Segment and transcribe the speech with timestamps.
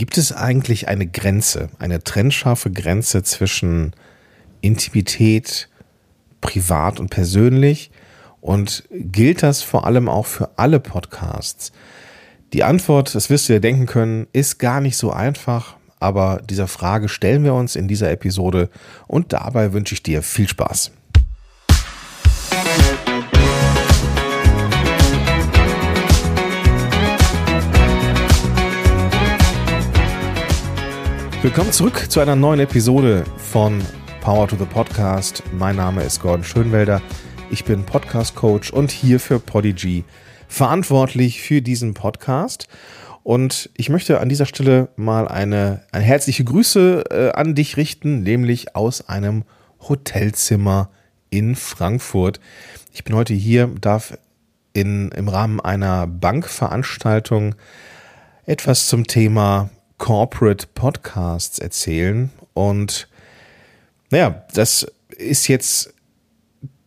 [0.00, 3.92] Gibt es eigentlich eine Grenze, eine trennscharfe Grenze zwischen
[4.62, 5.68] Intimität,
[6.40, 7.90] privat und persönlich?
[8.40, 11.72] Und gilt das vor allem auch für alle Podcasts?
[12.54, 16.66] Die Antwort, das wirst du dir denken können, ist gar nicht so einfach, aber dieser
[16.66, 18.70] Frage stellen wir uns in dieser Episode
[19.06, 20.92] und dabei wünsche ich dir viel Spaß.
[31.42, 33.80] Willkommen zurück zu einer neuen Episode von
[34.20, 35.42] Power to the Podcast.
[35.54, 37.00] Mein Name ist Gordon Schönwelder.
[37.50, 40.04] Ich bin Podcast Coach und hier für Podigy
[40.48, 42.68] verantwortlich für diesen Podcast.
[43.22, 48.22] Und ich möchte an dieser Stelle mal eine, eine herzliche Grüße äh, an dich richten,
[48.22, 49.44] nämlich aus einem
[49.88, 50.90] Hotelzimmer
[51.30, 52.38] in Frankfurt.
[52.92, 54.18] Ich bin heute hier, darf
[54.74, 57.54] in, im Rahmen einer Bankveranstaltung
[58.44, 62.30] etwas zum Thema Corporate Podcasts erzählen.
[62.54, 63.06] Und
[64.10, 65.92] naja, das ist jetzt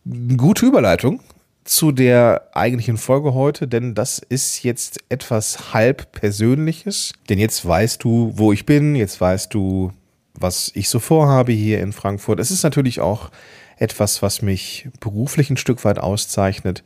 [0.05, 1.21] eine gute Überleitung
[1.63, 7.13] zu der eigentlichen Folge heute, denn das ist jetzt etwas halb Persönliches.
[7.29, 9.91] Denn jetzt weißt du, wo ich bin, jetzt weißt du,
[10.33, 12.39] was ich so vorhabe hier in Frankfurt.
[12.39, 13.29] Es ist natürlich auch
[13.77, 16.83] etwas, was mich beruflich ein Stück weit auszeichnet.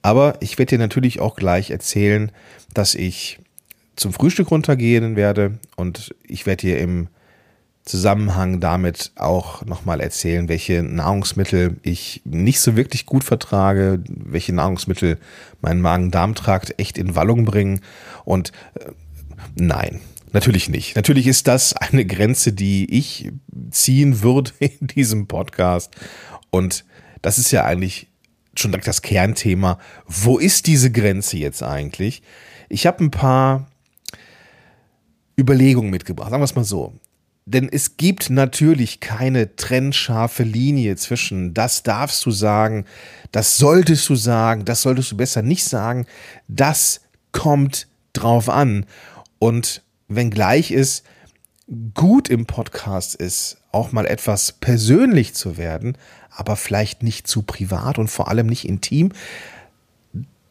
[0.00, 2.32] Aber ich werde dir natürlich auch gleich erzählen,
[2.72, 3.38] dass ich
[3.98, 7.08] zum Frühstück runtergehen werde und ich werde dir im
[7.84, 15.18] Zusammenhang damit auch nochmal erzählen, welche Nahrungsmittel ich nicht so wirklich gut vertrage, welche Nahrungsmittel
[15.60, 17.80] meinen Magen-Darm-Trakt echt in Wallung bringen.
[18.24, 18.90] Und äh,
[19.56, 20.00] nein,
[20.32, 20.96] natürlich nicht.
[20.96, 23.32] Natürlich ist das eine Grenze, die ich
[23.70, 25.96] ziehen würde in diesem Podcast.
[26.50, 26.84] Und
[27.22, 28.08] das ist ja eigentlich
[28.54, 29.78] schon das Kernthema.
[30.06, 32.22] Wo ist diese Grenze jetzt eigentlich?
[32.68, 33.66] Ich habe ein paar
[35.38, 36.94] Überlegungen mitgebracht, sagen wir es mal so.
[37.46, 42.84] Denn es gibt natürlich keine trennscharfe Linie zwischen, das darfst du sagen,
[43.32, 46.06] das solltest du sagen, das solltest du besser nicht sagen.
[46.46, 47.00] Das
[47.32, 48.84] kommt drauf an.
[49.38, 51.04] Und wenngleich es
[51.94, 55.96] gut im Podcast ist, auch mal etwas persönlich zu werden,
[56.30, 59.12] aber vielleicht nicht zu privat und vor allem nicht intim,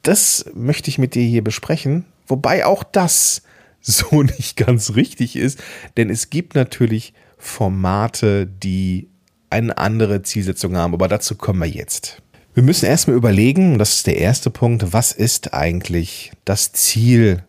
[0.02, 2.06] das möchte ich mit dir hier besprechen.
[2.28, 3.44] Wobei auch das
[3.92, 5.60] so nicht ganz richtig ist,
[5.96, 9.08] denn es gibt natürlich Formate, die
[9.50, 12.22] eine andere Zielsetzung haben, aber dazu kommen wir jetzt.
[12.54, 17.44] Wir müssen erstmal überlegen, das ist der erste Punkt, was ist eigentlich das Ziel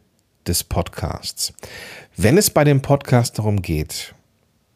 [0.47, 1.53] des Podcasts?
[2.17, 4.15] Wenn es bei dem Podcast darum geht,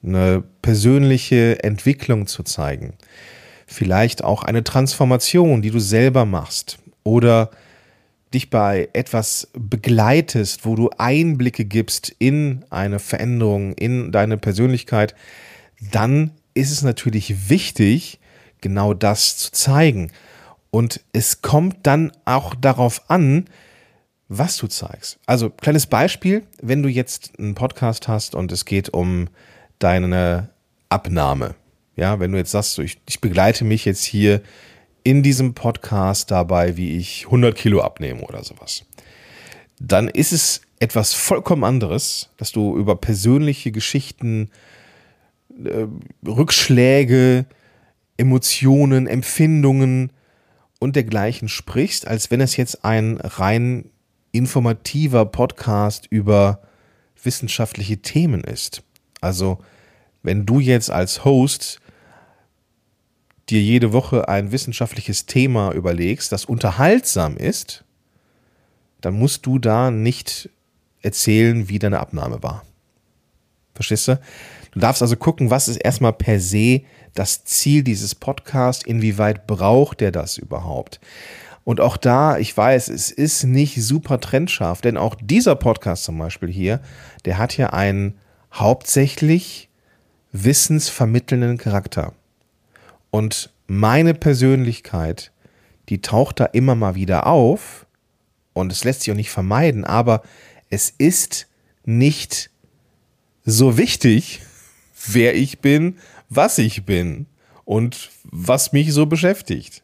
[0.02, 2.94] eine persönliche Entwicklung zu zeigen,
[3.66, 7.50] vielleicht auch eine Transformation, die du selber machst oder
[8.34, 15.14] dich bei etwas begleitest, wo du Einblicke gibst in eine Veränderung, in deine Persönlichkeit,
[15.92, 18.20] dann ist es natürlich wichtig,
[18.60, 20.10] genau das zu zeigen.
[20.70, 23.46] Und es kommt dann auch darauf an,
[24.28, 25.18] was du zeigst.
[25.26, 29.28] Also, kleines Beispiel, wenn du jetzt einen Podcast hast und es geht um
[29.78, 30.48] deine
[30.88, 31.54] Abnahme.
[31.96, 34.40] Ja, wenn du jetzt sagst, ich, ich begleite mich jetzt hier
[35.04, 38.84] in diesem Podcast dabei, wie ich 100 Kilo abnehme oder sowas.
[39.78, 44.50] Dann ist es etwas vollkommen anderes, dass du über persönliche Geschichten,
[45.64, 45.86] äh,
[46.26, 47.46] Rückschläge,
[48.16, 50.10] Emotionen, Empfindungen
[50.78, 53.90] und dergleichen sprichst, als wenn es jetzt ein rein
[54.32, 56.62] informativer Podcast über
[57.22, 58.82] wissenschaftliche Themen ist.
[59.20, 59.58] Also,
[60.22, 61.80] wenn du jetzt als Host
[63.52, 67.84] dir jede Woche ein wissenschaftliches Thema überlegst, das unterhaltsam ist,
[69.00, 70.48] dann musst du da nicht
[71.02, 72.64] erzählen, wie deine Abnahme war.
[73.74, 74.20] Verstehst du?
[74.72, 76.82] Du darfst also gucken, was ist erstmal per se
[77.14, 81.00] das Ziel dieses Podcasts, inwieweit braucht der das überhaupt?
[81.64, 86.18] Und auch da, ich weiß, es ist nicht super trennscharf, denn auch dieser Podcast zum
[86.18, 86.80] Beispiel hier,
[87.24, 88.18] der hat ja einen
[88.52, 89.68] hauptsächlich
[90.32, 92.14] wissensvermittelnden Charakter.
[93.12, 95.32] Und meine Persönlichkeit,
[95.90, 97.86] die taucht da immer mal wieder auf
[98.54, 100.22] und es lässt sich auch nicht vermeiden, aber
[100.70, 101.46] es ist
[101.84, 102.50] nicht
[103.44, 104.40] so wichtig,
[105.06, 105.98] wer ich bin,
[106.30, 107.26] was ich bin
[107.66, 109.82] und was mich so beschäftigt.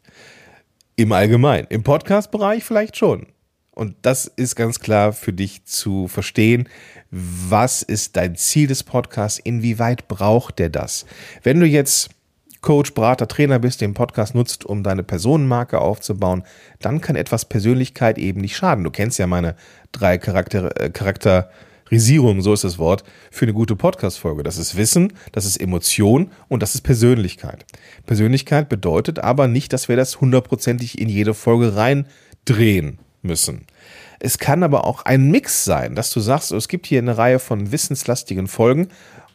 [0.96, 1.66] Im Allgemeinen.
[1.68, 3.26] Im Podcast-Bereich vielleicht schon.
[3.72, 6.66] Und das ist ganz klar für dich zu verstehen.
[7.10, 9.38] Was ist dein Ziel des Podcasts?
[9.38, 11.04] Inwieweit braucht der das?
[11.42, 12.08] Wenn du jetzt
[12.60, 16.42] Coach, Berater, Trainer bist, den Podcast nutzt, um deine Personenmarke aufzubauen,
[16.80, 18.84] dann kann etwas Persönlichkeit eben nicht schaden.
[18.84, 19.54] Du kennst ja meine
[19.92, 21.50] drei Charakter, äh, Charakter
[21.90, 24.42] Risierung, so ist das Wort, für eine gute Podcast-Folge.
[24.42, 27.64] Das ist Wissen, das ist Emotion und das ist Persönlichkeit.
[28.06, 33.66] Persönlichkeit bedeutet aber nicht, dass wir das hundertprozentig in jede Folge reindrehen müssen.
[34.20, 37.38] Es kann aber auch ein Mix sein, dass du sagst, es gibt hier eine Reihe
[37.38, 38.88] von wissenslastigen Folgen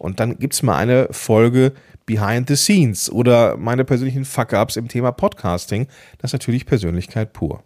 [0.04, 1.72] und dann gibt es mal eine Folge
[2.06, 5.88] Behind the Scenes oder meine persönlichen Fuck-Ups im Thema Podcasting.
[6.18, 7.64] Das ist natürlich Persönlichkeit pur.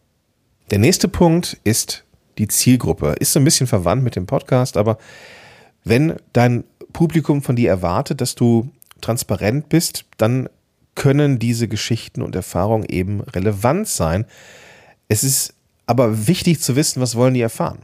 [0.70, 2.06] Der nächste Punkt ist
[2.38, 3.16] die Zielgruppe.
[3.20, 5.00] Ist so ein bisschen verwandt mit dem Podcast, aber
[5.84, 6.64] wenn dein
[6.94, 8.70] Publikum von dir erwartet, dass du
[9.02, 10.48] transparent bist, dann
[10.94, 14.26] können diese Geschichten und Erfahrungen eben relevant sein.
[15.08, 15.56] Es ist
[15.88, 17.80] aber wichtig zu wissen, was wollen die erfahren.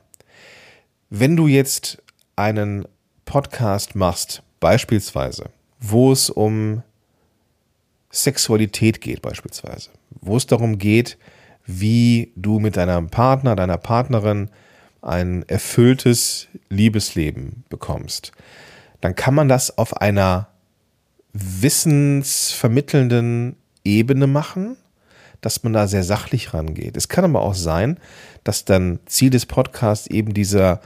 [1.09, 2.03] Wenn du jetzt
[2.35, 2.85] einen
[3.33, 5.49] Podcast machst, beispielsweise,
[5.79, 6.83] wo es um
[8.11, 9.89] Sexualität geht, beispielsweise,
[10.21, 11.17] wo es darum geht,
[11.65, 14.51] wie du mit deinem Partner, deiner Partnerin
[15.01, 18.33] ein erfülltes Liebesleben bekommst,
[19.01, 20.49] dann kann man das auf einer
[21.33, 24.77] wissensvermittelnden Ebene machen,
[25.41, 26.95] dass man da sehr sachlich rangeht.
[26.95, 27.99] Es kann aber auch sein,
[28.43, 30.81] dass dann Ziel des Podcasts eben dieser,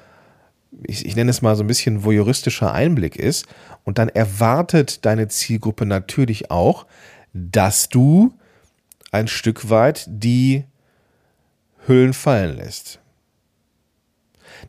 [0.83, 3.45] ich, ich nenne es mal so ein bisschen voyeuristischer Einblick ist.
[3.83, 6.85] Und dann erwartet deine Zielgruppe natürlich auch,
[7.33, 8.33] dass du
[9.11, 10.65] ein Stück weit die
[11.85, 12.99] Hüllen fallen lässt.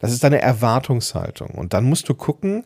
[0.01, 1.51] Das ist deine Erwartungshaltung.
[1.51, 2.65] Und dann musst du gucken,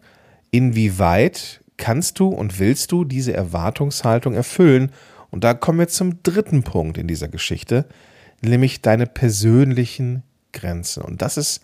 [0.50, 4.92] inwieweit kannst du und willst du diese Erwartungshaltung erfüllen.
[5.30, 7.86] Und da kommen wir zum dritten Punkt in dieser Geschichte,
[8.42, 11.02] nämlich deine persönlichen Grenzen.
[11.02, 11.62] Und das ist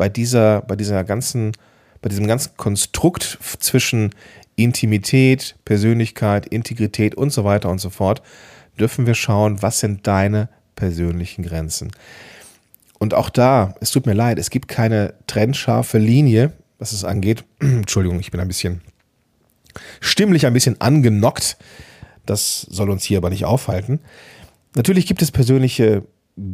[0.00, 1.52] bei dieser, bei dieser ganzen,
[2.00, 4.14] bei diesem ganzen Konstrukt zwischen
[4.56, 8.22] Intimität, Persönlichkeit, Integrität und so weiter und so fort,
[8.78, 11.90] dürfen wir schauen, was sind deine persönlichen Grenzen.
[12.98, 17.44] Und auch da, es tut mir leid, es gibt keine trennscharfe Linie, was es angeht.
[17.60, 18.80] Entschuldigung, ich bin ein bisschen
[20.00, 21.58] stimmlich ein bisschen angenockt.
[22.24, 24.00] Das soll uns hier aber nicht aufhalten.
[24.74, 26.04] Natürlich gibt es persönliche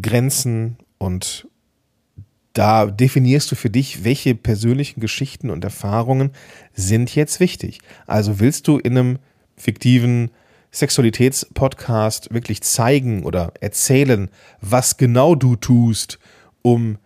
[0.03, 1.47] Grenzen und
[2.57, 6.31] da definierst du für dich, welche persönlichen Geschichten und Erfahrungen
[6.73, 7.81] sind jetzt wichtig.
[8.07, 9.19] Also willst du in einem
[9.57, 10.31] fiktiven
[10.73, 14.31] Sexualitätspodcast wirklich zeigen oder erzählen,
[14.63, 16.19] was genau du tust,
[16.63, 16.97] um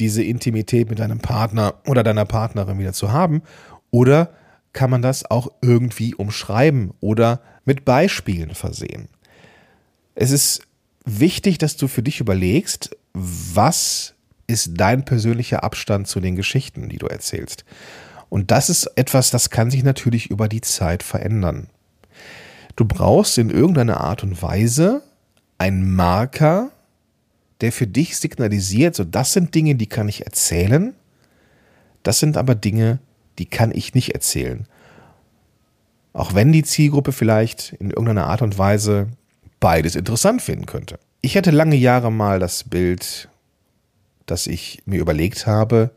[0.00, 3.42] diese Intimität mit deinem Partner oder deiner Partnerin wieder zu haben?
[3.92, 4.34] Oder
[4.72, 9.08] kann man das auch irgendwie umschreiben oder mit Beispielen versehen?
[10.16, 10.62] Es ist
[11.04, 14.16] wichtig, dass du für dich überlegst, was
[14.48, 17.64] ist dein persönlicher Abstand zu den Geschichten, die du erzählst.
[18.28, 21.68] Und das ist etwas, das kann sich natürlich über die Zeit verändern.
[22.74, 25.02] Du brauchst in irgendeiner Art und Weise
[25.58, 26.70] einen Marker,
[27.60, 30.94] der für dich signalisiert, so das sind Dinge, die kann ich erzählen,
[32.02, 33.00] das sind aber Dinge,
[33.38, 34.66] die kann ich nicht erzählen.
[36.12, 39.08] Auch wenn die Zielgruppe vielleicht in irgendeiner Art und Weise
[39.60, 40.98] beides interessant finden könnte.
[41.20, 43.28] Ich hatte lange Jahre mal das Bild,
[44.30, 45.90] dass ich mir überlegt habe,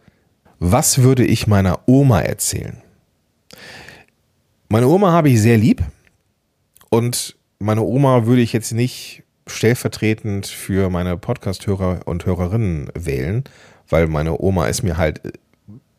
[0.59, 2.81] was würde ich meiner Oma erzählen?
[4.69, 5.83] Meine Oma habe ich sehr lieb,
[6.93, 13.45] und meine Oma würde ich jetzt nicht stellvertretend für meine Podcast-Hörer und Hörerinnen wählen,
[13.87, 15.31] weil meine Oma ist mir halt äh,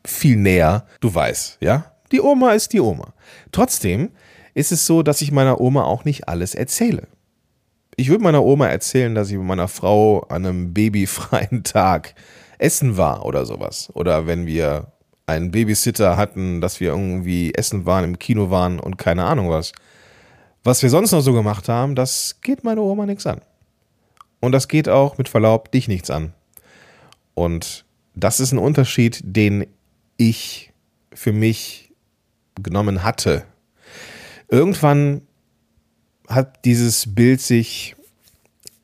[0.06, 0.86] viel näher.
[1.00, 1.92] Du weißt, ja?
[2.12, 3.14] Die Oma ist die Oma.
[3.52, 4.10] Trotzdem
[4.52, 7.08] ist es so, dass ich meiner Oma auch nicht alles erzähle.
[7.96, 12.14] Ich würde meiner Oma erzählen, dass ich mit meiner Frau an einem babyfreien Tag
[12.58, 13.90] essen war oder sowas.
[13.94, 14.92] Oder wenn wir
[15.26, 19.72] einen Babysitter hatten, dass wir irgendwie essen waren, im Kino waren und keine Ahnung was.
[20.64, 23.40] Was wir sonst noch so gemacht haben, das geht meine Oma nichts an.
[24.40, 26.32] Und das geht auch mit Verlaub dich nichts an.
[27.34, 27.84] Und
[28.14, 29.66] das ist ein Unterschied, den
[30.16, 30.72] ich
[31.12, 31.92] für mich
[32.60, 33.44] genommen hatte.
[34.48, 35.22] Irgendwann
[36.34, 37.96] hat dieses Bild sich,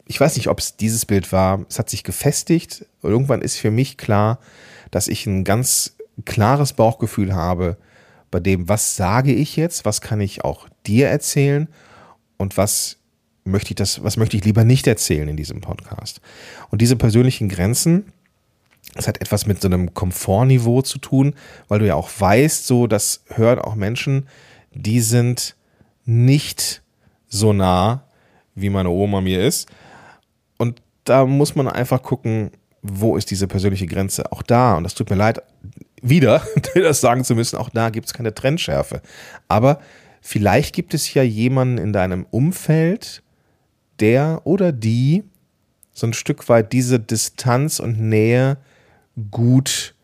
[0.06, 2.86] ich weiß nicht, ob es dieses Bild war, es hat sich gefestigt.
[3.02, 4.38] Irgendwann ist für mich klar,
[4.90, 7.76] dass ich ein ganz klares Bauchgefühl habe,
[8.30, 11.68] bei dem, was sage ich jetzt, was kann ich auch dir erzählen
[12.36, 12.98] und was
[13.44, 16.20] möchte ich das, was möchte ich lieber nicht erzählen in diesem Podcast.
[16.70, 18.12] Und diese persönlichen Grenzen,
[18.94, 21.34] das hat etwas mit so einem Komfortniveau zu tun,
[21.68, 24.28] weil du ja auch weißt, so, das hören auch Menschen,
[24.72, 25.56] die sind
[26.04, 26.82] nicht
[27.28, 28.04] so nah,
[28.54, 29.68] wie meine Oma mir ist.
[30.56, 32.50] Und da muss man einfach gucken,
[32.82, 34.30] wo ist diese persönliche Grenze?
[34.32, 35.42] Auch da, und das tut mir leid,
[36.02, 36.42] wieder
[36.74, 39.02] das sagen zu müssen, auch da gibt es keine Trennschärfe.
[39.48, 39.80] Aber
[40.20, 43.22] vielleicht gibt es ja jemanden in deinem Umfeld,
[44.00, 45.24] der oder die
[45.92, 48.58] so ein Stück weit diese Distanz und Nähe
[49.30, 49.94] gut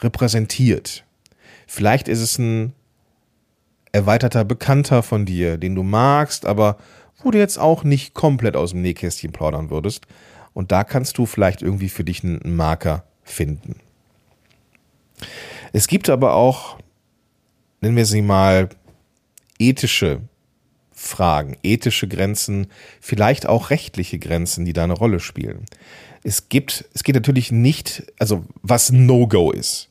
[0.00, 1.04] repräsentiert.
[1.66, 2.72] Vielleicht ist es ein
[3.98, 6.78] erweiterter Bekannter von dir, den du magst, aber
[7.22, 10.06] wo du jetzt auch nicht komplett aus dem Nähkästchen plaudern würdest.
[10.54, 13.76] Und da kannst du vielleicht irgendwie für dich einen Marker finden.
[15.72, 16.78] Es gibt aber auch,
[17.80, 18.68] nennen wir sie mal,
[19.58, 20.20] ethische
[20.92, 22.68] Fragen, ethische Grenzen,
[23.00, 25.64] vielleicht auch rechtliche Grenzen, die da eine Rolle spielen.
[26.24, 29.88] Es gibt, es geht natürlich nicht, also was No-Go ist.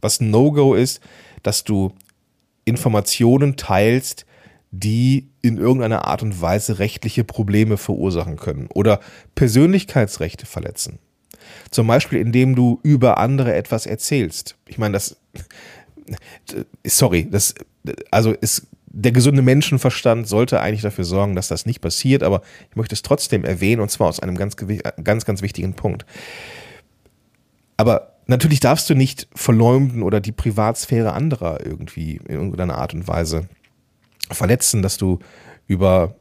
[0.00, 1.00] Was No-Go ist,
[1.42, 1.92] dass du
[2.66, 4.26] Informationen teilst,
[4.70, 9.00] die in irgendeiner Art und Weise rechtliche Probleme verursachen können oder
[9.34, 10.98] Persönlichkeitsrechte verletzen.
[11.70, 14.56] Zum Beispiel, indem du über andere etwas erzählst.
[14.66, 15.16] Ich meine, das,
[16.84, 17.54] sorry, das,
[18.10, 22.76] also ist, der gesunde Menschenverstand sollte eigentlich dafür sorgen, dass das nicht passiert, aber ich
[22.76, 26.04] möchte es trotzdem erwähnen und zwar aus einem ganz, ganz, ganz wichtigen Punkt.
[27.76, 33.08] Aber natürlich darfst du nicht verleumden oder die Privatsphäre anderer irgendwie in irgendeiner Art und
[33.08, 33.48] Weise
[34.30, 35.18] verletzen, dass du
[35.66, 36.16] über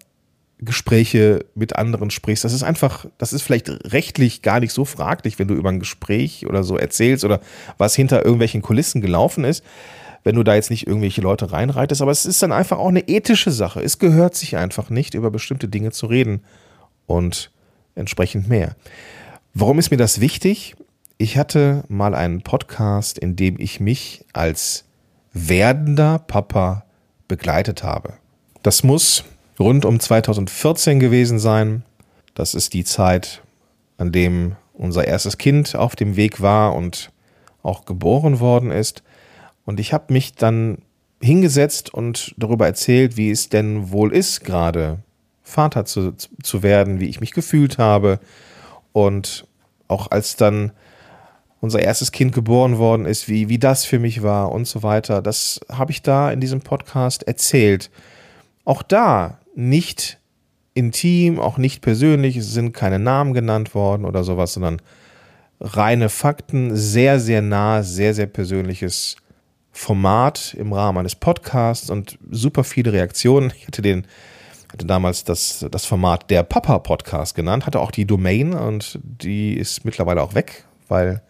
[0.60, 2.44] Gespräche mit anderen sprichst.
[2.44, 5.80] Das ist einfach, das ist vielleicht rechtlich gar nicht so fraglich, wenn du über ein
[5.80, 7.42] Gespräch oder so erzählst oder
[7.78, 9.64] was hinter irgendwelchen Kulissen gelaufen ist,
[10.24, 12.02] wenn du da jetzt nicht irgendwelche Leute reinreitest.
[12.02, 13.82] Aber es ist dann einfach auch eine ethische Sache.
[13.82, 16.42] Es gehört sich einfach nicht, über bestimmte Dinge zu reden
[17.06, 17.52] und
[17.94, 18.76] entsprechend mehr.
[19.54, 20.76] Warum ist mir das wichtig?
[21.18, 24.84] Ich hatte mal einen Podcast, in dem ich mich als
[25.32, 26.84] werdender Papa
[27.30, 28.16] begleitet habe.
[28.64, 29.24] Das muss
[29.58, 31.84] rund um 2014 gewesen sein.
[32.34, 33.42] Das ist die Zeit,
[33.98, 37.12] an dem unser erstes Kind auf dem Weg war und
[37.64, 39.02] auch geboren worden ist.
[39.66, 40.80] Und ich habe mich dann
[41.22, 45.00] hingesetzt und darüber erzählt, wie es denn wohl ist, gerade
[45.44, 46.12] Vater zu,
[46.44, 48.20] zu werden, wie ich mich gefühlt habe.
[48.92, 49.48] Und
[49.88, 50.74] auch als dann
[51.66, 55.22] unser erstes Kind geboren worden ist, wie, wie das für mich war und so weiter.
[55.22, 57.90] Das habe ich da in diesem Podcast erzählt.
[58.64, 60.20] Auch da nicht
[60.76, 64.82] intim, auch nicht persönlich, es sind keine Namen genannt worden oder sowas, sondern
[65.60, 69.16] reine Fakten, sehr, sehr nah, sehr, sehr persönliches
[69.72, 73.52] Format im Rahmen eines Podcasts und super viele Reaktionen.
[73.58, 74.06] Ich hatte den
[74.72, 79.54] hatte damals das, das Format der Papa Podcast genannt, hatte auch die Domain und die
[79.54, 81.22] ist mittlerweile auch weg, weil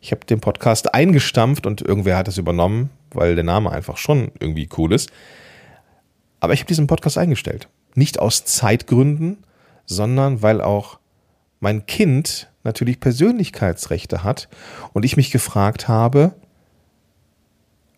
[0.00, 4.32] ich habe den Podcast eingestampft und irgendwer hat es übernommen, weil der Name einfach schon
[4.38, 5.10] irgendwie cool ist.
[6.40, 7.68] Aber ich habe diesen Podcast eingestellt.
[7.94, 9.38] Nicht aus Zeitgründen,
[9.86, 10.98] sondern weil auch
[11.60, 14.48] mein Kind natürlich Persönlichkeitsrechte hat
[14.92, 16.34] und ich mich gefragt habe,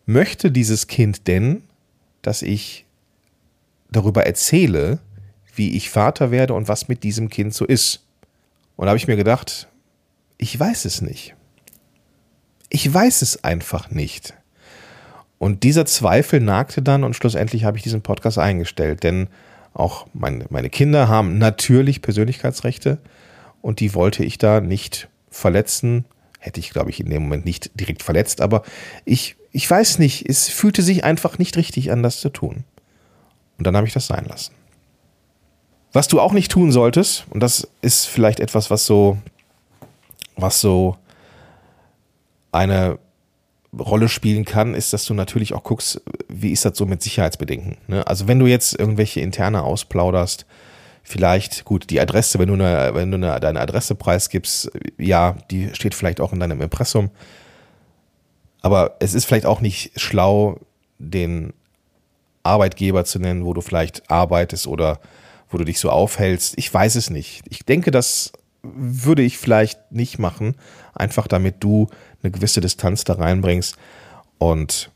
[0.04, 1.62] möchte dieses Kind denn,
[2.22, 2.86] dass ich
[3.90, 5.00] darüber erzähle,
[5.54, 8.04] wie ich Vater werde und was mit diesem Kind so ist?
[8.76, 9.68] Und da habe ich mir gedacht,
[10.38, 11.34] ich weiß es nicht.
[12.68, 14.34] Ich weiß es einfach nicht.
[15.38, 19.28] Und dieser Zweifel nagte dann und schlussendlich habe ich diesen Podcast eingestellt, denn
[19.74, 22.98] auch meine, meine Kinder haben natürlich Persönlichkeitsrechte
[23.60, 26.06] und die wollte ich da nicht verletzen.
[26.38, 28.62] Hätte ich, glaube ich, in dem Moment nicht direkt verletzt, aber
[29.04, 32.64] ich, ich weiß nicht, es fühlte sich einfach nicht richtig an, das zu tun.
[33.58, 34.54] Und dann habe ich das sein lassen.
[35.92, 39.18] Was du auch nicht tun solltest, und das ist vielleicht etwas, was so,
[40.36, 40.96] was so
[42.52, 42.98] eine
[43.78, 47.76] Rolle spielen kann, ist, dass du natürlich auch guckst, wie ist das so mit Sicherheitsbedenken.
[47.88, 48.06] Ne?
[48.06, 50.46] Also wenn du jetzt irgendwelche interne ausplauderst,
[51.02, 55.70] vielleicht, gut, die Adresse, wenn du, eine, wenn du eine, deine Adresse preisgibst, ja, die
[55.74, 57.10] steht vielleicht auch in deinem Impressum.
[58.62, 60.58] Aber es ist vielleicht auch nicht schlau,
[60.98, 61.52] den
[62.42, 65.00] Arbeitgeber zu nennen, wo du vielleicht arbeitest oder
[65.48, 66.54] wo du dich so aufhältst.
[66.56, 67.42] Ich weiß es nicht.
[67.48, 68.32] Ich denke, das
[68.62, 70.54] würde ich vielleicht nicht machen,
[70.94, 71.88] einfach damit du
[72.22, 73.76] eine gewisse Distanz da reinbringst.
[74.38, 74.90] Und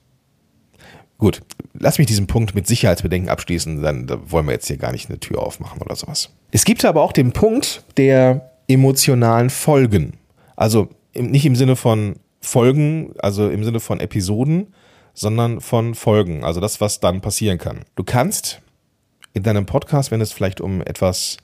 [1.19, 1.43] gut,
[1.75, 5.09] lass mich diesen Punkt mit Sicherheitsbedenken abschließen, dann da wollen wir jetzt hier gar nicht
[5.09, 6.31] eine Tür aufmachen oder sowas.
[6.51, 10.15] Es gibt aber auch den Punkt der emotionalen Folgen.
[10.57, 14.75] Also nicht im Sinne von Folgen, also im Sinne von Episoden,
[15.15, 17.81] sondern von Folgen, also das, was dann passieren kann.
[17.97, 18.61] Du kannst
[19.35, 21.37] in deinem Podcast, wenn es vielleicht um etwas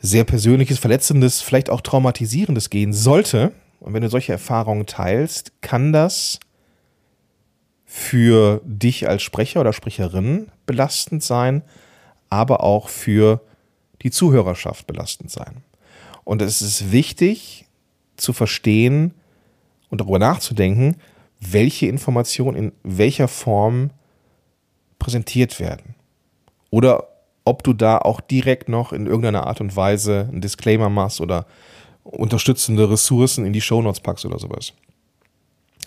[0.00, 5.92] sehr Persönliches, Verletzendes, vielleicht auch Traumatisierendes gehen sollte, und wenn du solche Erfahrungen teilst, kann
[5.92, 6.38] das
[7.86, 11.62] für dich als Sprecher oder Sprecherin belastend sein,
[12.28, 13.40] aber auch für
[14.02, 15.64] die Zuhörerschaft belastend sein.
[16.24, 17.66] Und es ist wichtig
[18.16, 19.14] zu verstehen
[19.88, 20.96] und darüber nachzudenken,
[21.40, 23.90] welche Informationen in welcher Form
[24.98, 25.94] präsentiert werden.
[26.70, 27.08] Oder
[27.44, 31.46] ob du da auch direkt noch in irgendeiner Art und Weise einen Disclaimer machst oder
[32.04, 34.72] unterstützende Ressourcen in die Shownotes packst oder sowas.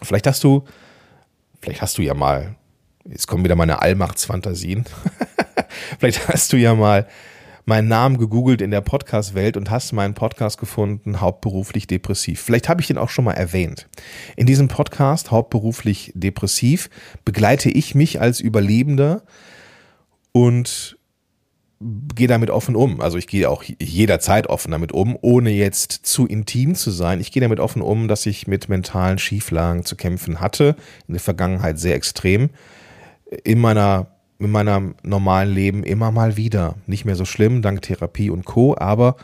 [0.01, 0.63] Vielleicht hast du,
[1.61, 2.55] vielleicht hast du ja mal,
[3.05, 4.85] jetzt kommen wieder meine Allmachtsfantasien,
[5.99, 7.07] vielleicht hast du ja mal
[7.65, 12.41] meinen Namen gegoogelt in der Podcast-Welt und hast meinen Podcast gefunden, hauptberuflich depressiv.
[12.41, 13.87] Vielleicht habe ich den auch schon mal erwähnt.
[14.35, 16.89] In diesem Podcast, hauptberuflich depressiv,
[17.23, 19.23] begleite ich mich als Überlebender
[20.33, 20.97] und
[22.15, 23.01] gehe damit offen um.
[23.01, 27.19] Also ich gehe auch jederzeit offen damit um, ohne jetzt zu intim zu sein.
[27.19, 30.75] Ich gehe damit offen um, dass ich mit mentalen Schieflagen zu kämpfen hatte,
[31.07, 32.49] in der Vergangenheit sehr extrem.
[33.43, 34.07] In meiner
[34.39, 36.75] in meinem normalen Leben immer mal wieder.
[36.85, 38.75] Nicht mehr so schlimm, dank Therapie und Co.
[38.77, 39.15] Aber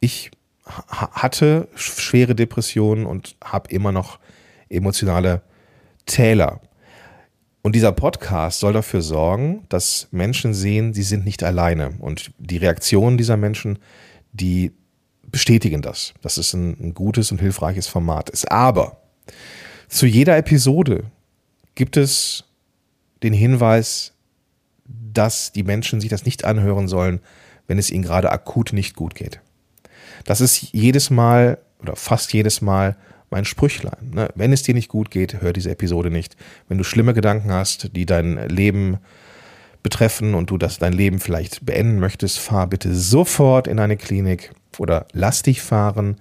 [0.00, 0.30] ich
[0.66, 4.18] hatte schwere Depressionen und habe immer noch
[4.68, 5.42] emotionale
[6.06, 6.60] Täler.
[7.62, 11.94] Und dieser Podcast soll dafür sorgen, dass Menschen sehen, sie sind nicht alleine.
[11.98, 13.78] Und die Reaktionen dieser Menschen,
[14.32, 14.72] die
[15.22, 18.50] bestätigen das, dass es ein, ein gutes und hilfreiches Format ist.
[18.50, 19.02] Aber
[19.88, 21.04] zu jeder Episode
[21.74, 22.44] gibt es
[23.22, 24.12] den Hinweis,
[24.86, 27.20] dass die Menschen sich das nicht anhören sollen,
[27.66, 29.40] wenn es ihnen gerade akut nicht gut geht.
[30.24, 32.96] Das ist jedes Mal oder fast jedes Mal
[33.30, 34.10] mein Sprüchlein.
[34.12, 34.28] Ne?
[34.34, 36.36] Wenn es dir nicht gut geht, hör diese Episode nicht.
[36.68, 38.98] Wenn du schlimme Gedanken hast, die dein Leben
[39.82, 44.52] betreffen und du das dein Leben vielleicht beenden möchtest, fahr bitte sofort in eine Klinik
[44.78, 46.16] oder lass dich fahren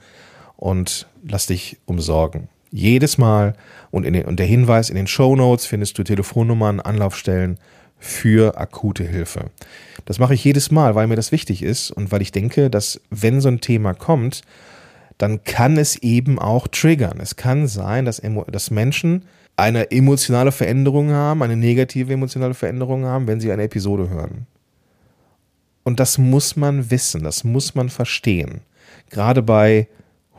[0.56, 2.50] und lass dich umsorgen.
[2.72, 3.54] Jedes Mal
[3.92, 7.58] und, den, und der Hinweis in den Show Notes findest du Telefonnummern, Anlaufstellen
[8.00, 9.50] für akute Hilfe.
[10.06, 13.02] Das mache ich jedes Mal, weil mir das wichtig ist und weil ich denke, dass
[13.10, 14.42] wenn so ein Thema kommt,
[15.18, 17.20] dann kann es eben auch triggern.
[17.20, 18.22] Es kann sein, dass,
[18.52, 24.10] dass Menschen eine emotionale Veränderung haben, eine negative emotionale Veränderung haben, wenn sie eine Episode
[24.10, 24.46] hören.
[25.84, 28.62] Und das muss man wissen, das muss man verstehen.
[29.10, 29.88] Gerade bei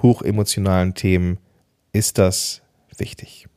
[0.02, 1.38] hochemotionalen Themen
[1.92, 2.62] ist das
[2.96, 3.48] wichtig.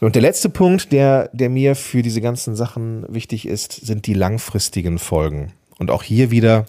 [0.00, 4.14] Und der letzte Punkt, der, der mir für diese ganzen Sachen wichtig ist, sind die
[4.14, 5.52] langfristigen Folgen.
[5.78, 6.66] Und auch hier wieder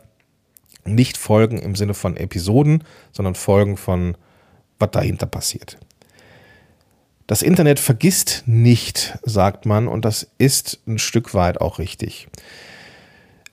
[0.94, 4.16] nicht Folgen im Sinne von Episoden, sondern Folgen von,
[4.80, 5.78] was dahinter passiert.
[7.28, 12.30] Das Internet vergisst nicht, sagt man, und das ist ein Stück weit auch richtig.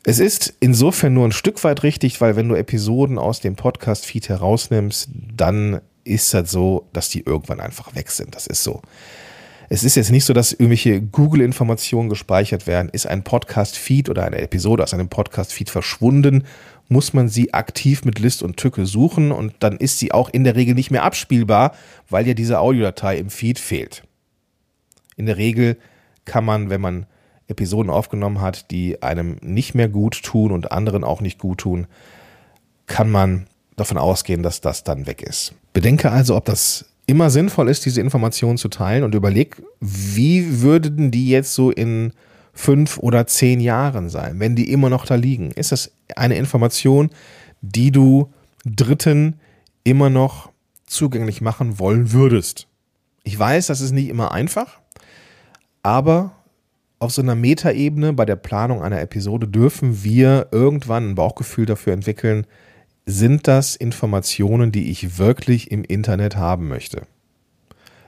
[0.05, 4.29] Es ist insofern nur ein Stück weit richtig, weil wenn du Episoden aus dem Podcast-Feed
[4.29, 8.35] herausnimmst, dann ist das so, dass die irgendwann einfach weg sind.
[8.37, 8.83] Das ist so.
[9.69, 12.91] Es ist jetzt nicht so, dass irgendwelche Google-Informationen gespeichert werden.
[12.91, 16.45] Ist ein Podcast-Feed oder eine Episode aus einem Podcast-Feed verschwunden,
[16.89, 20.45] muss man sie aktiv mit List und Tücke suchen und dann ist sie auch in
[20.45, 21.75] der Regel nicht mehr abspielbar,
[22.11, 24.03] weil ja diese Audiodatei im Feed fehlt.
[25.17, 25.79] In der Regel
[26.25, 27.07] kann man, wenn man
[27.49, 31.87] Episoden aufgenommen hat, die einem nicht mehr gut tun und anderen auch nicht gut tun,
[32.87, 33.47] kann man
[33.77, 35.55] davon ausgehen, dass das dann weg ist.
[35.73, 41.11] Bedenke also, ob das immer sinnvoll ist, diese Informationen zu teilen und überleg, wie würden
[41.11, 42.13] die jetzt so in
[42.53, 45.51] fünf oder zehn Jahren sein, wenn die immer noch da liegen?
[45.51, 47.11] Ist das eine Information,
[47.61, 48.33] die du
[48.65, 49.41] Dritten
[49.83, 50.51] immer noch
[50.87, 52.69] zugänglich machen wollen würdest?
[53.25, 54.81] Ich weiß, das ist nicht immer einfach,
[55.83, 56.33] aber
[56.99, 61.93] auf so einer Metaebene bei der Planung einer Episode dürfen wir irgendwann ein Bauchgefühl dafür
[61.93, 62.47] entwickeln,
[63.07, 67.07] sind das Informationen, die ich wirklich im Internet haben möchte?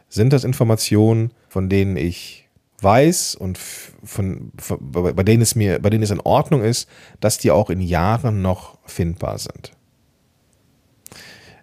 [0.08, 2.48] Sind das Informationen, von denen ich
[2.80, 6.88] weiß und von, von, bei denen es mir, bei denen es in Ordnung ist,
[7.20, 9.72] dass die auch in Jahren noch findbar sind?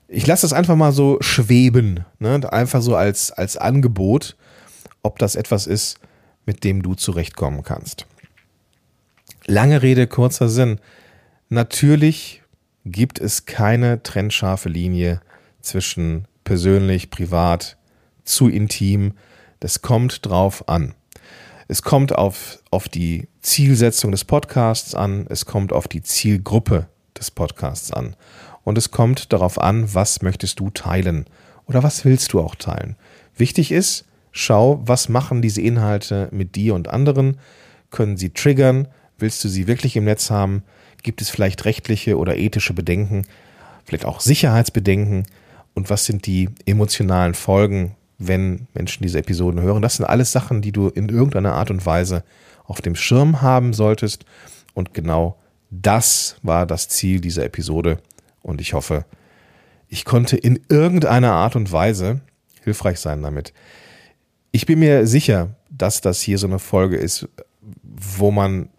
[0.08, 2.52] Ich lasse das einfach mal so schweben, ne?
[2.52, 4.36] einfach so als, als Angebot,
[5.02, 6.00] ob das etwas ist,
[6.46, 8.06] mit dem du zurechtkommen kannst.
[9.46, 10.80] Lange Rede, kurzer Sinn.
[11.50, 12.43] Natürlich
[12.86, 15.22] gibt es keine trennscharfe Linie
[15.62, 17.78] zwischen persönlich, privat,
[18.24, 19.14] zu intim.
[19.60, 20.94] Das kommt drauf an.
[21.68, 27.32] Es kommt auf, auf die Zielsetzung des Podcasts an, es kommt auf die Zielgruppe des
[27.32, 28.16] Podcasts an.
[28.64, 31.26] Und es kommt darauf an, was möchtest du teilen
[31.66, 32.96] oder was willst du auch teilen.
[33.36, 37.40] Wichtig ist, schau, was machen diese Inhalte mit dir und anderen?
[37.92, 38.88] Können sie triggern?
[39.18, 40.64] Willst du sie wirklich im Netz haben?
[41.04, 43.24] Gibt es vielleicht rechtliche oder ethische Bedenken,
[43.86, 45.26] vielleicht auch Sicherheitsbedenken?
[45.74, 49.82] Und was sind die emotionalen Folgen, wenn Menschen diese Episoden hören?
[49.82, 52.24] Das sind alles Sachen, die du in irgendeiner Art und Weise
[52.66, 54.26] auf dem Schirm haben solltest.
[54.74, 55.38] Und genau
[55.70, 58.00] das war das Ziel dieser Episode.
[58.42, 59.06] Und ich hoffe,
[59.90, 62.22] ich konnte in irgendeiner Art und Weise
[62.64, 63.54] hilfreich sein damit.
[64.52, 67.28] Ich bin mir sicher, dass das hier so eine Folge ist,
[67.82, 68.70] wo man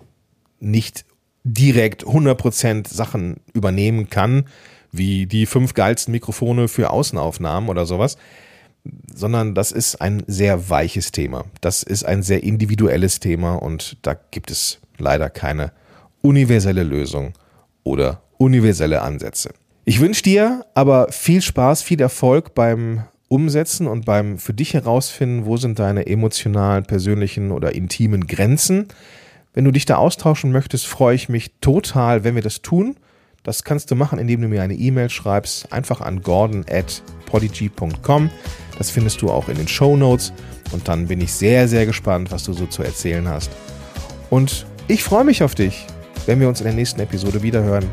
[0.61, 1.05] nicht
[1.45, 4.47] direkt 100% Sachen übernehmen kann,
[4.91, 8.17] wie die fünf geilsten Mikrofone für Außenaufnahmen oder sowas.
[9.15, 11.47] sondern das ist ein sehr weiches Thema.
[11.63, 15.73] Das ist ein sehr individuelles Thema und da gibt es leider keine
[16.21, 17.33] universelle Lösung
[17.83, 19.55] oder universelle Ansätze.
[19.87, 25.45] Ich wünsche dir aber viel Spaß, viel Erfolg beim Umsetzen und beim für dich herausfinden,
[25.45, 28.89] wo sind deine emotionalen, persönlichen oder intimen Grenzen.
[29.55, 32.97] Wenn du dich da austauschen möchtest, freue ich mich total, wenn wir das tun.
[33.45, 38.31] Das kannst du machen, indem du mir eine E-Mail schreibst, einfach an gordon at podigy.com.
[38.79, 40.33] Das findest du auch in den Show Notes.
[40.73, 43.51] Und dann bin ich sehr, sehr gespannt, was du so zu erzählen hast.
[44.29, 45.87] Und ich freue mich auf dich,
[46.27, 47.85] wenn wir uns in der nächsten Episode wiederhören.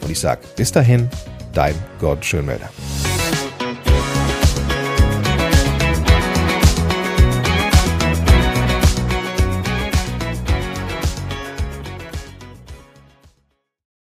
[0.00, 1.10] Und ich sage bis dahin,
[1.52, 2.70] dein Gordon Schönmelder.